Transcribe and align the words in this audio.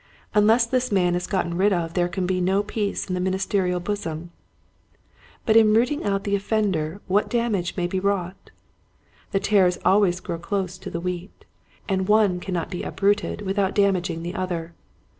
Unless 0.33 0.65
this 0.65 0.91
man 0.91 1.13
is 1.13 1.27
got 1.27 1.43
ten 1.43 1.55
rid 1.57 1.71
of 1.71 1.93
there 1.93 2.07
can 2.07 2.25
be 2.25 2.41
no 2.41 2.63
peace 2.63 3.05
in 3.07 3.13
the 3.13 3.19
ministerial 3.19 3.79
bosom. 3.79 4.31
But 5.45 5.55
in 5.55 5.75
rooting 5.75 6.03
out 6.03 6.23
the 6.23 6.35
offender 6.35 6.99
what 7.05 7.29
damage 7.29 7.77
may 7.77 7.85
be 7.85 7.99
wrought. 7.99 8.49
The 9.29 9.39
tares 9.39 9.77
always 9.85 10.19
grow 10.19 10.39
close 10.39 10.79
to 10.79 10.89
the 10.89 10.99
wheat, 10.99 11.45
and 11.87 12.07
one 12.07 12.39
cannot 12.39 12.71
be 12.71 12.81
uprooted 12.81 13.41
without 13.43 13.75
dam 13.75 13.95
aging 13.95 14.23
the 14.23 14.33
other. 14.33 14.73